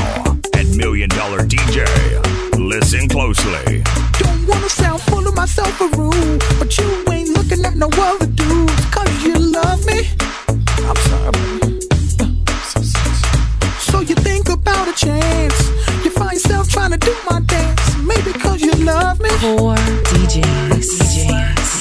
at 0.54 0.68
Million 0.76 1.08
Dollar 1.08 1.40
DJ. 1.40 1.88
Listen 2.60 3.08
closely. 3.08 3.82
Don't 4.20 4.46
wanna 4.46 4.68
sound 4.68 5.02
full 5.04 5.26
of 5.26 5.34
myself 5.36 5.80
a 5.80 5.88
rude, 5.96 6.44
but 6.60 6.78
you 6.78 6.84
ain't 7.10 7.30
looking 7.30 7.64
at 7.64 7.78
no 7.78 7.88
other 7.94 8.26
dudes, 8.26 8.86
cause 8.92 9.24
you 9.24 9.36
love 9.36 9.86
me. 9.86 10.10
I'm 10.84 10.98
sorry, 11.08 11.32
baby. 11.32 11.80
So 13.80 14.02
you 14.02 14.16
think 14.16 14.50
about 14.50 14.86
a 14.90 14.94
chance. 14.94 15.70
You 16.04 16.12
find 16.12 16.34
yourself 16.34 16.68
trying 16.68 16.92
to 16.92 16.98
do 16.98 17.16
my 17.32 17.40
dance. 17.40 17.96
Maybe 18.04 18.34
cause 18.38 18.62
you 18.62 18.74
love 18.84 19.22
me. 19.22 19.30
Core 19.40 19.76
DJs. 20.12 21.00
DJs. 21.00 21.79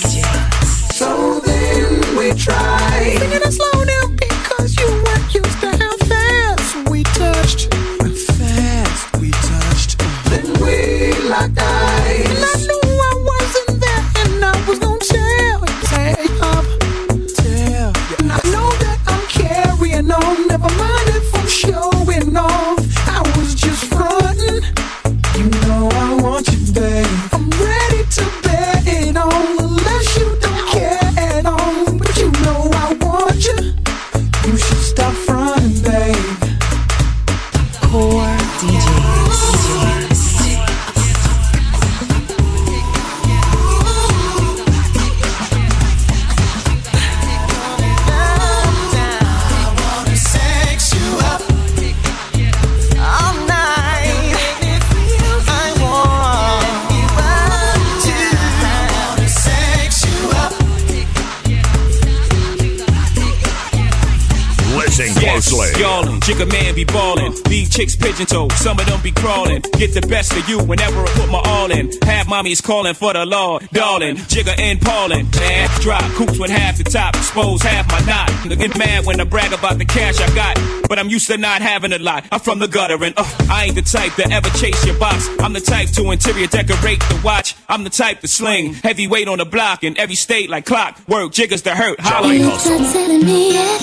Jigga 66.29 66.51
man 66.53 66.75
be 66.75 66.85
ballin'. 66.85 67.33
Leave 67.49 67.71
chicks 67.71 67.97
pigeon 67.97 68.27
toed, 68.27 68.53
some 68.53 68.79
of 68.79 68.87
them 68.87 69.01
be 69.03 69.11
crawling. 69.11 69.63
Get 69.79 69.95
the 69.95 70.07
best 70.07 70.37
of 70.37 70.47
you 70.49 70.59
whenever 70.63 71.01
I 71.01 71.07
put 71.07 71.31
my 71.31 71.41
all 71.45 71.71
in. 71.71 71.91
Have 72.03 72.27
mommies 72.27 72.63
calling 72.63 72.95
for 72.95 73.15
the 73.15 73.25
law, 73.25 73.59
darling. 73.73 74.17
Jigga 74.17 74.59
and 74.59 74.81
Paulin', 74.81 75.29
man. 75.31 75.71
Drop 75.81 76.05
coops 76.13 76.39
with 76.39 76.51
half 76.51 76.77
the 76.77 76.85
top, 76.85 77.17
expose 77.17 77.63
half 77.63 77.91
my 77.91 78.01
knot. 78.01 78.29
Get 78.59 78.77
mad 78.77 79.07
when 79.07 79.21
I 79.21 79.25
brag 79.25 79.53
about 79.53 79.79
the 79.79 79.87
cash 79.87 80.21
I 80.21 80.35
got, 80.35 80.89
but 80.89 80.99
I'm 80.99 81.09
used 81.09 81.29
to 81.29 81.39
not 81.39 81.63
having 81.63 81.93
a 81.93 81.99
lot. 81.99 82.27
I'm 82.31 82.41
from 82.41 82.59
the 82.59 82.69
gutter 82.69 83.03
and 83.03 83.15
uh, 83.17 83.25
I 83.51 83.67
ain't 83.67 83.75
the 83.75 83.83
type 83.83 84.15
to 84.15 84.31
ever 84.31 84.51
chase 84.59 84.85
your 84.85 84.99
box. 84.99 85.29
I'm 85.41 85.55
the 85.55 85.61
type 85.61 85.89
to 85.91 86.11
interior 86.11 86.47
decorate 86.47 87.01
the 87.01 87.21
watch. 87.25 87.55
I'm 87.69 87.85
the 87.85 87.91
type 87.91 88.21
to 88.21 88.29
sling 88.29 88.75
heavyweight 88.75 89.29
on 89.29 89.39
the 89.39 89.47
block 89.47 89.83
in 89.83 89.97
every 89.97 90.17
state 90.17 90.51
like 90.51 90.67
clock. 90.67 91.01
Work 91.09 91.33
jiggers 91.33 91.63
to 91.63 91.75
hurt. 91.75 92.01
Holla. 92.01 92.35
You 92.35 92.45
not 92.45 92.61
telling 92.61 93.25
me 93.25 93.55
yet 93.55 93.81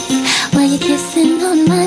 while 0.54 0.68
you're 0.68 0.80
kissing 0.80 1.42
on 1.42 1.68
my 1.68 1.85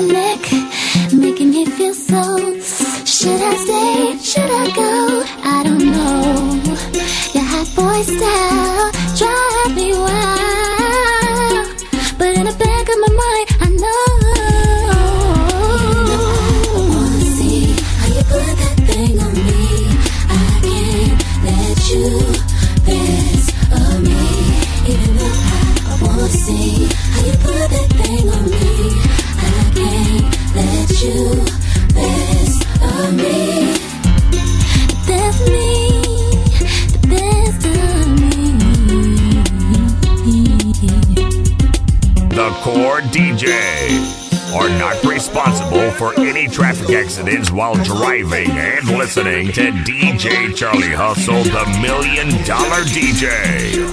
not 44.89 45.03
responsible 45.03 45.91
for 45.91 46.19
any 46.19 46.47
traffic 46.47 46.89
accidents 46.89 47.51
while 47.51 47.75
driving 47.83 48.49
and 48.51 48.87
listening 48.87 49.51
to 49.51 49.71
DJ 49.85 50.55
Charlie 50.55 50.89
Hustle, 50.89 51.43
the 51.43 51.65
Million 51.81 52.29
Dollar 52.45 52.81
DJ. 52.89 53.85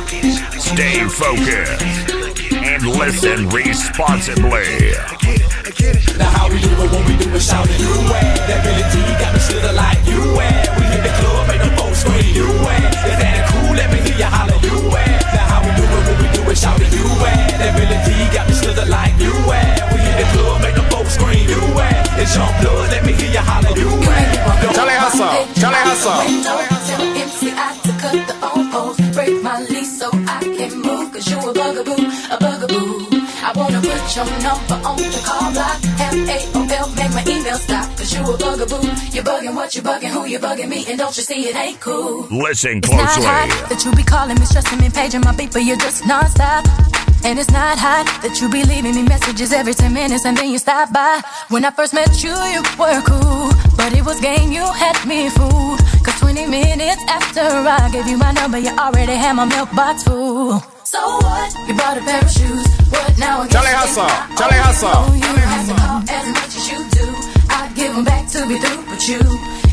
Stay 0.59 1.05
focused 1.09 2.13
and 2.55 2.87
listen 2.87 3.49
responsibly. 3.51 4.97
Now 6.17 6.31
how 6.33 6.49
we 6.49 6.61
do 6.61 6.71
it 6.71 6.91
when 6.91 7.05
we 7.05 7.17
do 7.23 7.29
it, 7.35 7.43
shout 7.43 7.69
it, 7.69 7.79
you 7.79 7.93
way. 8.09 8.25
That 8.49 8.65
Billy 8.65 8.85
D 8.89 8.97
got 9.21 9.35
me 9.35 9.41
slither 9.41 9.73
like 9.77 10.01
you 10.09 10.21
way. 10.33 10.65
We 10.81 10.85
hit 10.89 11.03
the 11.05 11.13
club, 11.21 11.49
make 11.49 11.61
the 11.61 11.77
folks 11.77 12.01
scream, 12.01 12.25
you 12.33 12.49
way. 12.65 12.81
Is 13.05 13.19
that 13.21 13.45
cool? 13.53 13.77
Let 13.77 13.93
me 13.93 14.01
hear 14.01 14.17
you 14.17 14.31
holler, 14.33 14.57
you 14.65 14.89
way. 14.89 15.05
Now 15.35 15.45
how 15.45 15.61
we 15.61 15.77
do 15.77 15.85
it 15.85 16.03
when 16.09 16.17
we 16.25 16.29
do 16.33 16.41
it, 16.49 16.57
shout 16.57 16.81
it, 16.81 16.89
you 16.89 17.05
way. 17.21 17.37
That 17.61 17.77
Billy 17.77 17.99
D 18.09 18.11
got 18.33 18.49
me 18.49 18.55
slither 18.55 18.89
like 18.89 19.13
you 19.21 19.33
way. 19.45 19.67
We 19.93 20.01
hit 20.01 20.17
the 20.25 20.27
club, 20.33 20.63
make 20.63 20.76
you 21.49 21.61
way. 21.75 21.93
It's 22.21 22.35
your 22.37 22.51
blood, 22.61 22.91
let 22.91 23.05
me 23.05 23.13
hear 23.13 23.31
you 23.31 23.45
holler, 23.45 23.73
you 23.77 23.91
way. 24.07 24.27
Charlie 24.75 24.99
Hustle, 24.99 25.47
Charlie 25.61 25.85
Hustle. 25.89 26.21
Tell 26.87 27.03
MC 27.25 27.53
I 27.55 27.77
to 27.85 27.93
cut 28.03 28.19
the 28.29 28.35
phone 28.41 28.71
poles, 28.71 28.97
break 29.15 29.43
my 29.43 29.61
lease 29.63 29.99
so 29.99 30.09
I 30.13 30.41
can 30.43 30.81
move. 30.81 31.13
Cause 31.13 31.29
you 31.31 31.39
a 31.39 31.53
bugaboo, 31.53 31.97
a 32.31 32.37
bugaboo. 32.39 33.07
I 33.47 33.53
wanna 33.55 33.81
put 33.81 34.17
your 34.17 34.27
number 34.43 34.79
on 34.83 34.97
the 34.97 35.23
call 35.25 35.53
block. 35.53 35.79
F-A-O-L, 36.01 36.89
make 36.99 37.13
my 37.15 37.25
email 37.31 37.57
stop. 37.57 37.87
Cause 37.97 38.13
you 38.13 38.21
a 38.23 38.37
bugaboo. 38.37 38.83
You 39.15 39.23
bugging 39.23 39.55
what 39.55 39.75
you 39.75 39.83
bugging, 39.83 40.11
who 40.11 40.27
you 40.27 40.39
bugging 40.39 40.69
me. 40.69 40.85
And 40.89 40.99
don't 40.99 41.17
you 41.17 41.23
see 41.23 41.49
it 41.49 41.57
ain't 41.57 41.81
cool. 41.81 42.27
Listen 42.31 42.79
It's 42.79 42.91
not 42.91 43.09
hot 43.23 43.69
that 43.69 43.85
you 43.85 43.93
be 43.93 44.03
calling 44.03 44.39
me, 44.39 44.45
stressing 44.47 44.81
me, 44.81 44.91
paging 44.91 45.21
my 45.21 45.35
beat, 45.37 45.53
but 45.53 45.63
you're 45.65 45.77
just 45.77 46.03
nonstop. 46.03 46.65
And 47.27 47.41
it's 47.41 47.51
not 47.51 47.77
hot 47.77 48.07
that 48.23 48.41
you 48.41 48.49
be 48.49 48.63
leaving 48.63 48.95
me 48.95 49.03
messages 49.03 49.53
every 49.53 49.75
10 49.75 49.93
minutes 49.93 50.25
and 50.25 50.37
then 50.37 50.49
you 50.49 50.59
stop 50.59 50.93
by. 50.93 51.21
When 51.49 51.65
I 51.65 51.73
first 51.73 51.93
met 51.93 52.23
you, 52.23 52.31
you 52.55 52.63
were 52.79 53.03
cool. 53.03 53.51
But 53.75 53.87
But 53.87 53.99
it 53.99 54.07
was 54.07 54.21
game, 54.21 54.53
you 54.53 54.63
had 54.63 54.95
me 55.07 55.31
fooled. 55.31 55.79
Cause 56.07 56.19
20 56.23 56.47
minutes 56.47 57.03
after 57.11 57.43
I 57.43 57.91
gave 57.91 58.07
you 58.07 58.17
my 58.17 58.31
number, 58.31 58.59
you 58.59 58.71
already 58.79 59.19
had 59.19 59.35
my 59.35 59.45
milk 59.45 59.75
box 59.75 60.05
full. 60.05 60.63
So 60.87 61.03
what? 61.19 61.51
You 61.67 61.75
bought 61.75 61.99
a 61.99 62.03
pair 62.07 62.23
of 62.23 62.31
shoes. 62.31 62.67
What 62.95 63.19
now? 63.19 63.43
I 63.43 63.51
guess 63.51 63.59
Charlie 63.59 63.75
Hustle, 63.75 64.11
Charlie 64.39 64.63
Hustle. 64.63 65.15
You 65.15 65.27
You 65.27 65.35
don't 65.35 65.51
have 65.51 65.67
to 65.67 65.75
call 65.83 65.99
as 66.07 66.27
much 66.31 66.53
as 66.55 66.67
you 66.71 66.79
do. 66.95 67.07
I'd 67.51 67.75
give 67.75 67.91
them 67.91 68.05
back 68.07 68.31
to 68.35 68.47
be 68.47 68.55
through 68.63 68.87
with 68.87 69.03
you. 69.11 69.23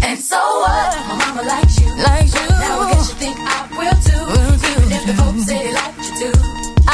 And 0.01 0.17
so 0.17 0.41
what? 0.41 0.89
My 1.05 1.15
mama 1.21 1.41
likes 1.45 1.77
you. 1.77 1.89
Likes 2.01 2.33
you. 2.33 2.49
Now 2.49 2.81
I 2.81 2.93
guess 2.97 3.09
you 3.09 3.15
think 3.21 3.37
I 3.37 3.57
will 3.77 3.97
too. 4.09 4.25
Even 4.73 4.89
if 4.89 5.03
the 5.05 5.32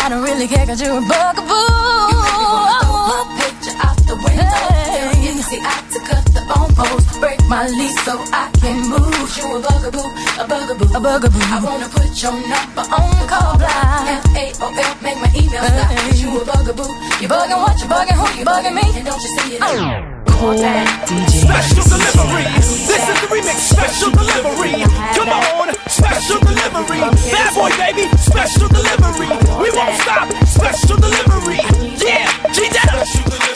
I 0.09 0.13
don't 0.13 0.23
really 0.23 0.47
care 0.47 0.65
cause 0.65 0.81
you're 0.81 0.97
a 0.97 1.05
bugaboo. 1.05 1.53
You 1.53 2.17
make 2.17 2.41
me 2.41 2.49
wanna 2.49 2.81
throw 2.81 3.13
my 3.13 3.29
picture 3.37 3.77
out 3.77 3.93
the 4.09 4.17
window. 4.17 4.57
Very 4.89 5.21
easy, 5.21 5.61
I 5.61 5.85
to 5.93 5.99
cut 6.01 6.25
the 6.33 6.41
phone 6.49 6.73
post. 6.73 7.21
Break 7.21 7.37
my 7.45 7.69
lease 7.69 7.93
so 8.01 8.17
I 8.33 8.49
can 8.57 8.89
move. 8.89 9.29
You 9.37 9.45
a 9.53 9.61
bugaboo, 9.61 10.09
a 10.41 10.49
bugaboo, 10.49 10.97
a 10.97 10.99
bugaboo. 10.99 11.45
I 11.53 11.61
wanna 11.61 11.89
put 11.93 12.09
your 12.25 12.33
number 12.33 12.89
on 12.89 13.09
the 13.21 13.25
call 13.29 13.53
block. 13.61 14.33
F-A-O-L, 14.33 14.93
make 15.05 15.21
my 15.21 15.29
email 15.37 15.61
stop. 15.61 15.93
Cause 15.93 16.17
you 16.17 16.41
a 16.41 16.43
bugaboo. 16.43 16.89
You 17.21 17.27
bugging 17.29 17.61
what? 17.61 17.77
You 17.77 17.85
bugging 17.85 18.17
who? 18.17 18.25
You 18.33 18.45
bugging 18.49 18.73
me? 18.73 18.85
And 18.97 19.05
don't 19.05 19.21
you 19.21 19.29
see 19.37 19.55
it? 19.57 19.61
Uh. 19.61 20.18
Core 20.39 20.55
DJ. 20.55 21.27
Special 21.43 21.83
delivery. 21.83 22.47
This 22.87 23.03
is 23.11 23.17
the 23.19 23.27
remix. 23.27 23.59
Special 23.75 24.09
delivery. 24.11 24.71
Come 25.11 25.27
on. 25.27 25.75
Special 25.89 26.39
delivery. 26.39 27.01
Bad 27.27 27.53
boy, 27.53 27.69
baby. 27.75 28.07
Special 28.15 28.69
delivery. 28.69 29.27
We 29.59 29.69
won't 29.75 29.95
stop. 29.99 30.31
Special 30.47 30.95
delivery. 30.95 31.59
Yeah. 31.99 32.31
G 32.53 32.69
Detta. 32.69 33.03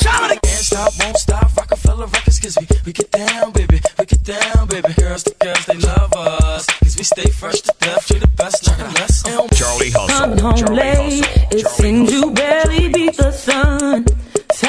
Charlie. 0.04 0.38
Can't 0.44 0.60
stop, 0.60 0.92
won't 1.00 1.16
stop. 1.18 1.56
Rockefeller 1.56 2.08
Records, 2.08 2.40
cause 2.42 2.58
we, 2.60 2.68
we 2.86 2.92
get 2.92 3.10
down, 3.12 3.54
baby. 3.54 3.80
We 3.98 4.06
get 4.06 4.24
down, 4.24 4.68
baby. 4.68 4.94
Girls 5.00 5.24
to 5.24 5.36
girls, 5.40 5.66
they 5.66 5.78
love 5.78 6.12
us. 6.14 6.66
Cause 6.66 6.98
we 6.98 7.04
stay 7.04 7.30
fresh 7.32 7.62
to 7.62 7.74
death. 7.80 8.10
You're 8.12 8.20
the 8.20 8.28
best, 8.28 8.68
nothing 8.68 8.94
less. 8.96 9.24
Charlie 9.24 9.92
Coming 9.92 10.10
Hustle. 10.10 10.40
home 10.42 10.56
Charlie 10.58 10.76
late, 10.76 11.26
Hustle. 11.26 11.60
it 11.60 11.68
seems 11.68 12.12
you 12.12 12.32
barely 12.32 12.90
beat 12.90 13.16
the 13.16 13.32
sun. 13.32 14.06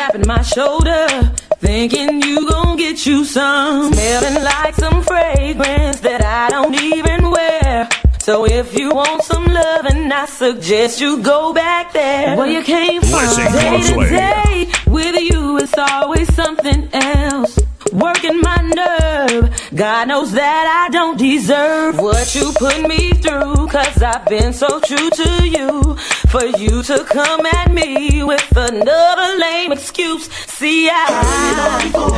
Tapping 0.04 0.26
my 0.26 0.42
shoulder, 0.42 1.06
thinking 1.60 2.20
you 2.20 2.46
gon' 2.50 2.76
get 2.76 3.06
you 3.06 3.24
some. 3.24 3.90
Smelling 3.90 4.44
like 4.44 4.74
some 4.74 5.02
fragrance 5.02 6.00
that 6.00 6.22
I 6.22 6.50
don't 6.50 6.74
even 6.74 7.30
wear. 7.30 7.88
So 8.18 8.44
if 8.44 8.78
you 8.78 8.90
want 8.90 9.22
some 9.22 9.46
loving, 9.46 10.12
I 10.12 10.26
suggest 10.26 11.00
you 11.00 11.22
go 11.22 11.54
back 11.54 11.94
there. 11.94 12.36
Where 12.36 12.46
you 12.46 12.62
came 12.62 13.00
from, 13.00 13.12
Listen 13.12 13.52
day 13.54 13.80
to 13.80 14.10
day. 14.10 14.72
With 14.90 15.16
you, 15.22 15.56
it's 15.56 15.72
always 15.78 16.34
something 16.34 16.90
else. 16.92 17.58
Working 17.94 18.40
my 18.40 18.56
nerve. 18.74 19.50
God 19.74 20.08
knows 20.08 20.32
that 20.32 20.86
I 20.86 20.90
don't 20.90 21.16
deserve 21.16 21.96
what 21.98 22.34
you 22.34 22.52
put 22.58 22.82
me 22.88 23.10
through. 23.12 23.68
Cause 23.68 24.02
I've 24.02 24.24
been 24.26 24.52
so 24.52 24.80
true 24.80 25.10
to 25.10 25.48
you. 25.48 25.94
For 26.28 26.44
you 26.58 26.82
to 26.82 27.04
come 27.04 27.46
at 27.46 27.72
me 27.72 28.24
with 28.24 28.56
another 28.56 29.38
lame 29.38 29.70
excuse. 29.70 30.28
See, 30.32 30.88
I 30.90 31.04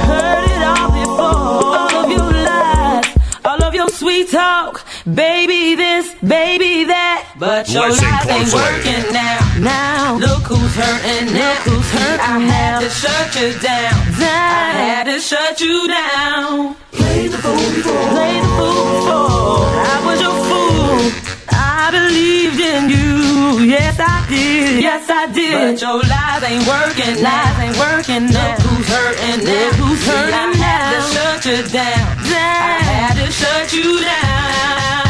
heard 0.09 0.45
it 0.55 0.63
all 0.65 0.91
before. 0.97 1.77
All 1.77 2.05
of 2.05 2.11
your 2.11 2.33
lies. 2.33 3.05
All 3.45 3.63
of 3.63 3.75
your 3.75 3.89
sweet 3.91 4.29
talk, 4.31 4.85
baby 5.05 5.77
this, 5.77 6.13
baby 6.17 6.83
that, 6.85 7.33
but 7.39 7.69
your 7.71 7.91
Listen 7.91 8.11
lies 8.11 8.27
ain't 8.27 8.51
closely. 8.51 8.59
working 8.59 9.13
now. 9.15 9.39
Now 9.61 10.17
look 10.19 10.43
who's 10.51 10.75
hurting 10.75 11.33
now. 11.33 11.55
Look 11.55 11.79
who's 11.79 11.91
hurting 11.93 12.27
I 12.27 12.39
had 12.41 12.81
to 12.81 12.91
shut 12.91 13.37
you 13.39 13.53
down. 13.63 13.95
I 13.95 14.19
had 14.19 14.46
to 15.17 15.23
shut 15.23 15.61
you 15.63 15.89
down. 15.89 16.77
Play 16.93 17.29
the 17.29 17.39
fool 17.39 17.57
before. 17.57 18.09
Play 18.13 18.37
the 18.39 18.53
fool 18.59 18.85
before. 18.93 19.65
I 19.93 19.97
was 20.05 20.21
your 20.21 20.39
fool. 20.45 21.01
I 21.49 21.89
believed 21.91 22.61
in 22.61 22.91
you. 22.91 23.65
Yes, 23.65 23.97
I 23.99 24.27
did. 24.29 24.83
Yes, 24.83 25.09
I 25.09 25.33
did. 25.33 25.55
But 25.57 25.81
your 25.81 26.03
lies 26.05 26.43
ain't 26.45 26.67
working. 26.69 27.23
Lies 27.25 27.59
ain't 27.65 27.79
working 27.79 28.27
now. 28.29 28.57
Look 28.57 28.67
who's 28.67 28.89
hurting 28.89 29.45
now. 29.45 29.65
Look 29.65 29.75
who's 29.81 30.05
hurting 30.07 30.61
now. 30.61 30.85
I 30.85 31.01
had 31.01 31.01
to 31.01 31.13
shut 31.15 31.45
you 31.49 31.61
down. 31.73 32.07
I 32.29 32.79
had 32.93 33.15
to 33.17 33.33
shut 33.33 33.73
you 33.73 34.01
down. 34.05 35.06